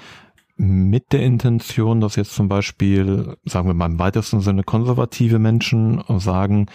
mit 0.58 1.12
der 1.12 1.22
Intention, 1.22 2.00
dass 2.00 2.16
jetzt 2.16 2.34
zum 2.34 2.48
Beispiel, 2.48 3.36
sagen 3.44 3.68
wir 3.68 3.74
mal 3.74 3.90
im 3.90 3.98
weitesten 3.98 4.40
Sinne 4.40 4.62
konservative 4.62 5.38
Menschen 5.38 6.02
sagen, 6.18 6.66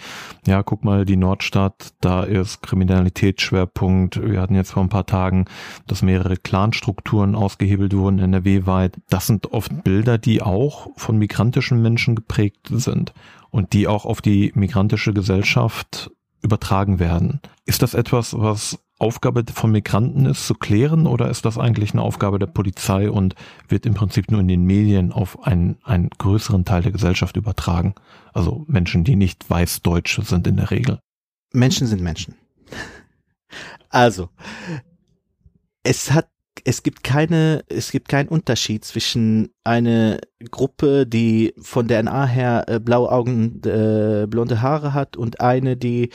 ja, 0.46 0.62
guck 0.62 0.84
mal, 0.84 1.04
die 1.04 1.16
Nordstadt, 1.16 1.92
da 2.00 2.22
ist 2.22 2.62
Kriminalitätsschwerpunkt. 2.62 4.22
Wir 4.22 4.40
hatten 4.40 4.54
jetzt 4.54 4.72
vor 4.72 4.84
ein 4.84 4.88
paar 4.88 5.06
Tagen, 5.06 5.46
dass 5.88 6.02
mehrere 6.02 6.36
Clanstrukturen 6.36 7.34
ausgehebelt 7.34 7.94
wurden, 7.94 8.20
NRW-weit. 8.20 9.00
Das 9.08 9.26
sind 9.26 9.52
oft 9.52 9.82
Bilder, 9.82 10.16
die 10.16 10.42
auch 10.42 10.88
von 10.96 11.18
migrantischen 11.18 11.82
Menschen 11.82 12.14
geprägt 12.14 12.68
sind 12.70 13.12
und 13.50 13.72
die 13.72 13.88
auch 13.88 14.04
auf 14.04 14.20
die 14.20 14.52
migrantische 14.54 15.12
Gesellschaft 15.12 16.12
übertragen 16.40 17.00
werden. 17.00 17.40
Ist 17.66 17.82
das 17.82 17.94
etwas, 17.94 18.38
was 18.38 18.78
Aufgabe 19.02 19.44
von 19.52 19.72
Migranten 19.72 20.26
ist, 20.26 20.46
zu 20.46 20.54
klären, 20.54 21.06
oder 21.06 21.28
ist 21.28 21.44
das 21.44 21.58
eigentlich 21.58 21.92
eine 21.92 22.02
Aufgabe 22.02 22.38
der 22.38 22.46
Polizei 22.46 23.10
und 23.10 23.34
wird 23.68 23.84
im 23.84 23.94
Prinzip 23.94 24.30
nur 24.30 24.40
in 24.40 24.48
den 24.48 24.64
Medien 24.64 25.12
auf 25.12 25.42
einen, 25.44 25.78
einen 25.82 26.08
größeren 26.10 26.64
Teil 26.64 26.82
der 26.82 26.92
Gesellschaft 26.92 27.36
übertragen? 27.36 27.94
Also 28.32 28.64
Menschen, 28.68 29.04
die 29.04 29.16
nicht 29.16 29.48
Weißdeutsche 29.50 30.22
sind 30.22 30.46
in 30.46 30.56
der 30.56 30.70
Regel. 30.70 31.00
Menschen 31.52 31.86
sind 31.86 32.02
Menschen. 32.02 32.36
Also, 33.90 34.30
es 35.82 36.12
hat 36.12 36.31
es 36.64 36.82
gibt 36.82 37.02
keine, 37.02 37.64
es 37.68 37.90
gibt 37.90 38.08
keinen 38.08 38.28
Unterschied 38.28 38.84
zwischen 38.84 39.50
eine 39.64 40.20
Gruppe, 40.50 41.06
die 41.06 41.54
von 41.60 41.88
der 41.88 42.02
NA 42.02 42.26
her 42.26 42.64
äh, 42.68 42.80
blaue 42.80 43.10
Augen, 43.10 43.60
äh, 43.64 44.26
blonde 44.28 44.62
Haare 44.62 44.94
hat 44.94 45.16
und 45.16 45.40
eine, 45.40 45.76
die 45.76 46.10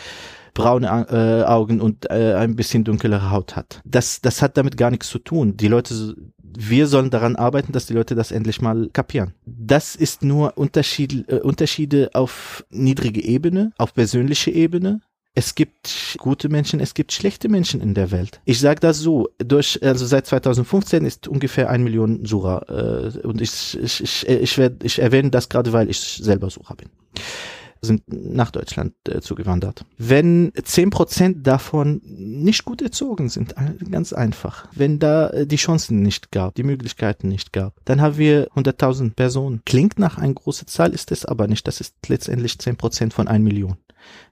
braune 0.54 0.88
äh, 0.88 1.44
Augen 1.46 1.80
und 1.80 2.10
äh, 2.10 2.34
ein 2.34 2.56
bisschen 2.56 2.84
dunklere 2.84 3.32
Haut 3.32 3.56
hat. 3.56 3.82
Das, 3.86 4.22
das 4.22 4.42
hat 4.42 4.58
damit 4.58 4.76
gar 4.76 4.90
nichts 4.90 5.08
zu 5.10 5.20
tun. 5.20 5.56
Die 5.56 5.68
Leute, 5.68 6.16
wir 6.42 6.88
sollen 6.88 7.12
daran 7.12 7.36
arbeiten, 7.36 7.72
dass 7.72 7.86
die 7.86 7.94
Leute 7.94 8.16
das 8.16 8.32
endlich 8.32 8.62
mal 8.62 8.90
kapieren. 8.92 9.34
Das 9.46 9.96
ist 9.96 10.24
nur 10.24 10.58
Unterschied, 10.58 11.30
äh, 11.30 11.42
Unterschiede 11.42 12.10
auf 12.14 12.66
niedrige 12.72 13.24
Ebene, 13.24 13.72
auf 13.78 13.94
persönliche 13.94 14.52
Ebene. 14.52 15.02
Es 15.38 15.54
gibt 15.54 16.16
gute 16.18 16.50
Menschen, 16.50 16.80
es 16.80 16.96
gibt 16.96 17.12
schlechte 17.12 17.48
Menschen 17.48 17.80
in 17.80 17.94
der 17.94 18.10
Welt. 18.10 18.42
Ich 18.46 18.60
sage 18.60 18.80
das 18.80 18.98
so, 18.98 19.30
durch, 19.38 19.78
also 19.84 20.04
seit 20.04 20.26
2015 20.26 21.06
ist 21.06 21.28
ungefähr 21.28 21.70
ein 21.70 21.84
Million 21.84 22.26
Sura 22.26 22.66
äh, 22.68 23.20
und 23.20 23.40
ich, 23.40 23.78
ich, 23.80 24.02
ich, 24.02 24.28
ich, 24.28 24.58
werd, 24.58 24.84
ich 24.84 24.98
erwähne 24.98 25.30
das 25.30 25.48
gerade, 25.48 25.74
weil 25.74 25.92
ich 25.92 26.00
selber 26.00 26.50
Sura 26.50 26.74
bin 26.74 26.90
sind 27.82 28.02
nach 28.08 28.50
Deutschland 28.50 28.94
äh, 29.08 29.22
zugewandert. 29.22 29.86
Wenn 30.00 30.52
zehn 30.64 30.90
Prozent 30.90 31.46
davon 31.46 32.02
nicht 32.04 32.66
gut 32.66 32.82
erzogen 32.82 33.30
sind, 33.30 33.54
ganz 33.92 34.14
einfach, 34.14 34.68
wenn 34.74 34.98
da 34.98 35.30
äh, 35.30 35.46
die 35.46 35.58
Chancen 35.58 36.02
nicht 36.02 36.32
gab, 36.32 36.56
die 36.56 36.64
Möglichkeiten 36.64 37.28
nicht 37.28 37.54
gab, 37.54 37.76
dann 37.86 38.02
haben 38.02 38.18
wir 38.18 38.50
100.000 38.56 39.14
Personen. 39.14 39.62
Klingt 39.66 40.00
nach 40.00 40.18
einer 40.18 40.34
großen 40.34 40.68
Zahl, 40.68 40.92
ist 40.94 41.12
es 41.12 41.26
aber 41.26 41.46
nicht. 41.48 41.68
Das 41.68 41.80
ist 41.80 41.94
letztendlich 42.08 42.58
zehn 42.58 42.76
Prozent 42.76 43.14
von 43.14 43.28
1 43.28 43.44
Million. 43.44 43.78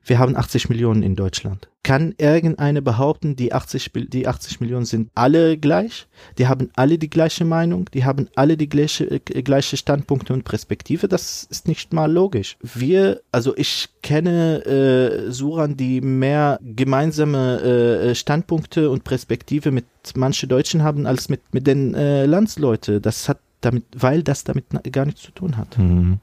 Wir 0.08 0.20
haben 0.20 0.36
80 0.36 0.70
Millionen 0.70 1.02
in 1.02 1.16
Deutschland. 1.16 1.68
Kann 1.82 2.14
irgendeine 2.20 2.84
behaupten, 2.84 3.36
die 3.36 3.54
80, 3.54 3.92
die 3.94 4.28
80 4.28 4.62
Millionen 4.62 4.86
sind 4.86 5.10
alle 5.16 5.58
gleich? 5.58 6.08
Die 6.38 6.48
haben 6.48 6.70
alle 6.76 7.00
die 7.00 7.10
gleiche 7.10 7.44
Meinung? 7.44 7.90
Die 7.92 8.06
haben 8.06 8.28
alle 8.36 8.56
die 8.56 8.70
gleiche, 8.70 9.06
äh, 9.10 9.20
gleiche 9.20 9.78
Standpunkte 9.78 10.34
und 10.34 10.44
Perspektive? 10.44 11.08
Das 11.08 11.48
ist 11.50 11.68
nicht 11.68 11.92
mal 11.92 12.12
logisch. 12.12 12.58
Wir, 12.62 13.22
also 13.32 13.56
ich 13.58 13.90
kenne 14.04 14.64
äh, 14.66 15.32
Suran, 15.32 15.76
die 15.76 16.02
mehr 16.02 16.60
gemeinsame 16.62 17.62
äh, 17.62 18.16
Standpunkte 18.16 18.92
und 18.92 19.04
Perspektive 19.04 19.72
mit 19.72 19.86
manchen 20.16 20.50
Deutschen 20.50 20.84
haben 20.84 21.08
als 21.08 21.30
mit, 21.30 21.42
mit 21.52 21.66
den 21.66 21.96
äh, 21.96 22.28
Landsleute. 22.28 23.02
Das 23.02 23.28
hat 23.28 23.40
damit, 23.62 23.86
weil 23.96 24.22
das 24.22 24.44
damit 24.44 24.66
gar 24.92 25.06
nichts 25.06 25.24
zu 25.24 25.32
tun 25.32 25.58
hat. 25.58 25.78
Mhm. 25.78 26.20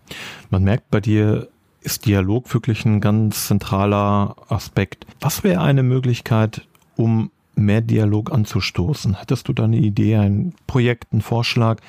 Man 0.50 0.62
merkt 0.62 0.90
bei 0.90 1.00
dir 1.00 1.48
ist 1.82 2.06
Dialog 2.06 2.52
wirklich 2.54 2.84
ein 2.84 3.00
ganz 3.00 3.46
zentraler 3.46 4.36
Aspekt. 4.48 5.06
Was 5.20 5.44
wäre 5.44 5.60
eine 5.60 5.82
Möglichkeit, 5.82 6.66
um 6.96 7.30
mehr 7.54 7.80
Dialog 7.80 8.32
anzustoßen? 8.32 9.18
Hättest 9.18 9.48
du 9.48 9.52
da 9.52 9.64
eine 9.64 9.78
Idee, 9.78 10.16
ein 10.16 10.54
Projekt, 10.66 11.12
einen 11.12 11.22
Vorschlag, 11.22 11.80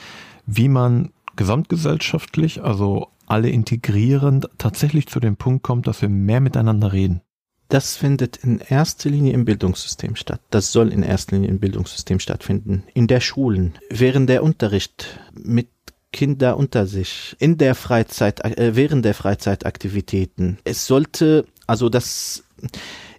wie 0.46 0.68
man 0.68 1.12
gesamtgesellschaftlich, 1.36 2.64
also 2.64 3.08
alle 3.28 3.50
integrierend, 3.50 4.50
tatsächlich 4.58 5.08
zu 5.08 5.20
dem 5.20 5.38
Punkt 5.38 5.64
kommt, 5.64 5.88
dass 5.88 6.02
wir 6.02 6.10
mehr 6.10 6.42
miteinander 6.42 6.94
reden? 6.94 7.22
Das 7.70 7.96
findet 7.96 8.38
in 8.38 8.60
erster 8.60 9.10
Linie 9.10 9.34
im 9.34 9.46
Bildungssystem 9.46 10.16
statt. 10.16 10.42
Das 10.52 10.72
soll 10.72 10.90
in 10.90 11.02
erster 11.02 11.36
Linie 11.36 11.50
im 11.50 11.60
Bildungssystem 11.60 12.20
stattfinden. 12.20 12.84
In 12.94 13.08
der 13.08 13.20
Schulen, 13.20 13.74
während 13.90 14.30
der 14.30 14.44
Unterricht 14.44 15.20
mit 15.34 15.70
Kinder 16.14 16.56
unter 16.56 16.86
sich 16.86 17.36
in 17.40 17.58
der 17.58 17.76
Freizeit, 17.76 18.40
äh, 18.46 18.76
während 18.76 19.04
der 19.04 19.14
Freizeitaktivitäten. 19.14 20.60
Es 20.64 20.88
sollte, 20.88 21.46
also 21.68 21.90
das, 21.90 22.46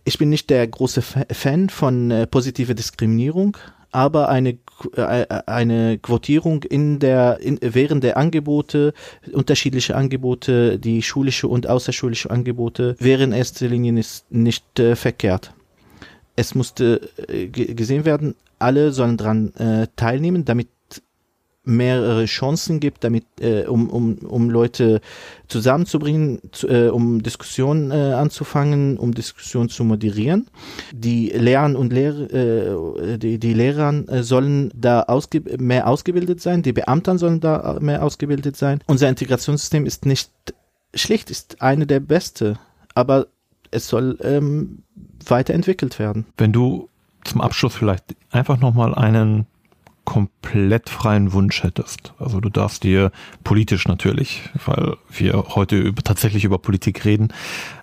ich 0.04 0.16
bin 0.16 0.30
nicht 0.30 0.48
der 0.48 0.66
große 0.66 1.02
Fan 1.02 1.68
von 1.68 2.10
äh, 2.10 2.26
positive 2.26 2.74
Diskriminierung, 2.74 3.58
aber 3.90 4.28
eine 4.28 4.58
äh, 4.96 5.26
eine 5.46 5.98
Quotierung 5.98 6.64
in 6.64 6.98
der 6.98 7.38
in, 7.40 7.58
während 7.60 8.02
der 8.02 8.16
Angebote 8.16 8.92
unterschiedliche 9.32 9.94
Angebote 9.94 10.78
die 10.78 11.02
schulische 11.02 11.46
und 11.46 11.68
außerschulische 11.68 12.30
Angebote 12.30 12.96
wären 12.98 13.30
in 13.30 13.38
erster 13.38 13.68
Linie 13.68 13.92
nicht, 13.92 14.24
nicht 14.30 14.80
äh, 14.80 14.96
verkehrt 14.96 15.54
es 16.36 16.56
musste 16.56 17.08
äh, 17.28 17.46
gesehen 17.46 18.04
werden 18.04 18.34
alle 18.58 18.92
sollen 18.92 19.16
dran 19.16 19.54
äh, 19.54 19.86
teilnehmen 19.94 20.44
damit 20.44 20.68
mehrere 21.64 22.26
Chancen 22.26 22.80
gibt, 22.80 23.04
damit 23.04 23.24
äh, 23.40 23.64
um, 23.66 23.88
um, 23.88 24.18
um 24.18 24.50
Leute 24.50 25.00
zusammenzubringen, 25.48 26.40
zu, 26.52 26.68
äh, 26.68 26.88
um 26.88 27.22
Diskussionen 27.22 27.90
äh, 27.90 28.12
anzufangen, 28.14 28.98
um 28.98 29.14
Diskussionen 29.14 29.68
zu 29.68 29.84
moderieren. 29.84 30.48
Die 30.92 31.28
Lehrer 31.30 31.78
und 31.78 31.92
Lehrer, 31.92 32.32
äh, 32.32 33.18
die, 33.18 33.38
die 33.38 33.54
Lehrer 33.54 34.08
äh, 34.08 34.22
sollen 34.22 34.70
da 34.74 35.02
ausge 35.02 35.42
mehr 35.58 35.86
ausgebildet 35.88 36.40
sein, 36.40 36.62
die 36.62 36.72
Beamten 36.72 37.18
sollen 37.18 37.40
da 37.40 37.78
mehr 37.80 38.02
ausgebildet 38.02 38.56
sein. 38.56 38.80
Unser 38.86 39.08
Integrationssystem 39.08 39.86
ist 39.86 40.06
nicht 40.06 40.30
schlicht, 40.94 41.30
ist 41.30 41.62
eine 41.62 41.86
der 41.86 42.00
beste, 42.00 42.58
aber 42.94 43.26
es 43.70 43.88
soll 43.88 44.18
ähm, 44.22 44.82
weiterentwickelt 45.26 45.98
werden. 45.98 46.26
Wenn 46.36 46.52
du 46.52 46.88
zum 47.24 47.40
Abschluss 47.40 47.74
vielleicht 47.74 48.04
einfach 48.30 48.60
nochmal 48.60 48.94
einen 48.94 49.46
komplett 50.04 50.90
freien 50.90 51.32
Wunsch 51.32 51.62
hättest. 51.62 52.12
Also 52.18 52.40
du 52.40 52.50
darfst 52.50 52.84
dir 52.84 53.10
politisch 53.42 53.88
natürlich, 53.88 54.42
weil 54.66 54.96
wir 55.10 55.44
heute 55.54 55.78
über, 55.78 56.02
tatsächlich 56.02 56.44
über 56.44 56.58
Politik 56.58 57.04
reden, 57.04 57.32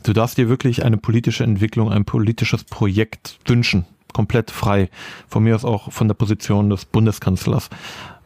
du 0.03 0.13
darfst 0.13 0.37
dir 0.37 0.49
wirklich 0.49 0.85
eine 0.85 0.97
politische 0.97 1.43
Entwicklung, 1.43 1.91
ein 1.91 2.05
politisches 2.05 2.63
Projekt 2.63 3.39
wünschen, 3.45 3.85
komplett 4.13 4.51
frei. 4.51 4.89
Von 5.27 5.43
mir 5.43 5.55
aus 5.55 5.65
auch 5.65 5.91
von 5.91 6.07
der 6.07 6.15
Position 6.15 6.69
des 6.69 6.85
Bundeskanzlers. 6.85 7.69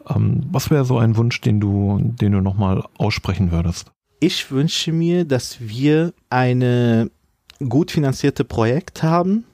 Ähm, 0.09 0.45
was 0.51 0.69
wäre 0.69 0.85
so 0.85 0.97
ein 0.97 1.17
Wunsch, 1.17 1.41
den 1.41 1.59
du, 1.59 1.99
den 2.01 2.33
du 2.33 2.41
nochmal 2.41 2.83
aussprechen 2.97 3.51
würdest? 3.51 3.91
Ich 4.19 4.51
wünsche 4.51 4.91
mir, 4.91 5.25
dass 5.25 5.57
wir 5.59 6.13
eine 6.29 7.11
gut 7.67 7.91
finanzierte 7.91 8.43
Projekt 8.43 9.03
haben, 9.03 9.45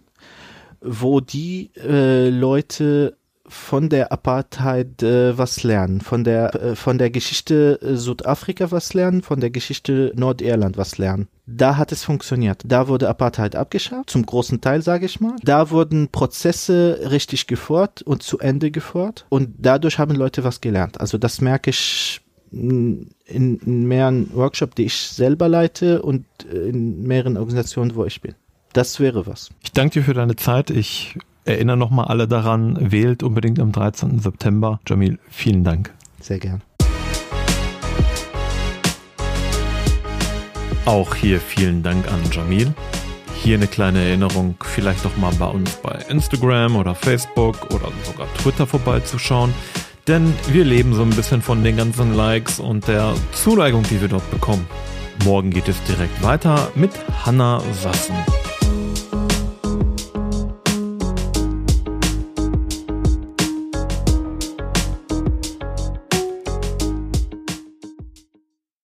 wo 0.81 1.19
die 1.19 1.71
äh, 1.75 2.29
Leute 2.29 3.17
von 3.51 3.89
der 3.89 4.11
Apartheid 4.11 5.03
äh, 5.03 5.37
was 5.37 5.63
lernen, 5.63 5.99
von 5.99 6.23
der 6.23 6.55
äh, 6.55 6.75
von 6.75 6.97
der 6.97 7.09
Geschichte 7.09 7.79
äh, 7.81 7.95
Südafrika 7.95 8.71
was 8.71 8.93
lernen, 8.93 9.21
von 9.21 9.41
der 9.41 9.49
Geschichte 9.49 10.13
Nordirland 10.15 10.77
was 10.77 10.97
lernen. 10.97 11.27
Da 11.45 11.75
hat 11.75 11.91
es 11.91 12.05
funktioniert. 12.05 12.63
Da 12.65 12.87
wurde 12.87 13.09
Apartheid 13.09 13.57
abgeschafft, 13.57 14.09
zum 14.09 14.25
großen 14.25 14.61
Teil 14.61 14.81
sage 14.81 15.05
ich 15.05 15.19
mal. 15.19 15.35
Da 15.43 15.69
wurden 15.69 16.07
Prozesse 16.07 17.07
richtig 17.11 17.47
gefordert 17.47 18.01
und 18.03 18.23
zu 18.23 18.39
Ende 18.39 18.71
gefordert 18.71 19.25
und 19.27 19.49
dadurch 19.57 19.99
haben 19.99 20.15
Leute 20.15 20.45
was 20.45 20.61
gelernt. 20.61 21.01
Also 21.01 21.17
das 21.17 21.41
merke 21.41 21.71
ich 21.71 22.21
in, 22.51 23.09
in 23.25 23.87
mehreren 23.87 24.33
Workshops, 24.33 24.75
die 24.75 24.85
ich 24.85 24.95
selber 24.95 25.49
leite 25.49 26.01
und 26.01 26.25
in 26.43 27.03
mehreren 27.03 27.37
Organisationen, 27.37 27.95
wo 27.95 28.05
ich 28.05 28.21
bin. 28.21 28.35
Das 28.73 28.99
wäre 29.01 29.27
was. 29.27 29.49
Ich 29.61 29.73
danke 29.73 29.99
dir 29.99 30.05
für 30.05 30.13
deine 30.13 30.37
Zeit. 30.37 30.69
Ich 30.69 31.17
erinnere 31.45 31.77
nochmal 31.77 32.05
alle 32.05 32.27
daran, 32.27 32.77
wählt 32.91 33.23
unbedingt 33.23 33.59
am 33.59 33.71
13. 33.71 34.19
September. 34.19 34.79
Jamil, 34.87 35.19
vielen 35.29 35.63
Dank. 35.63 35.91
Sehr 36.19 36.39
gern. 36.39 36.61
Auch 40.85 41.15
hier 41.15 41.39
vielen 41.39 41.83
Dank 41.83 42.11
an 42.11 42.19
Jamil. 42.31 42.73
Hier 43.35 43.55
eine 43.55 43.67
kleine 43.67 43.99
Erinnerung, 43.99 44.55
vielleicht 44.61 45.05
doch 45.05 45.15
mal 45.17 45.33
bei 45.39 45.47
uns 45.47 45.75
bei 45.77 45.97
Instagram 46.09 46.75
oder 46.75 46.93
Facebook 46.93 47.71
oder 47.71 47.91
sogar 48.03 48.27
Twitter 48.35 48.67
vorbeizuschauen. 48.67 49.53
Denn 50.07 50.33
wir 50.51 50.65
leben 50.65 50.93
so 50.93 51.03
ein 51.03 51.11
bisschen 51.11 51.41
von 51.41 51.63
den 51.63 51.77
ganzen 51.77 52.15
Likes 52.15 52.59
und 52.59 52.87
der 52.87 53.13
Zuneigung, 53.31 53.83
die 53.83 54.01
wir 54.01 54.07
dort 54.07 54.29
bekommen. 54.31 54.67
Morgen 55.23 55.51
geht 55.51 55.67
es 55.67 55.81
direkt 55.83 56.23
weiter 56.23 56.71
mit 56.75 56.91
Hanna 57.25 57.61
Sassen. 57.73 58.15